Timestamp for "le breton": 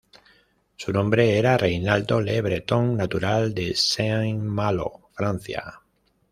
2.21-2.97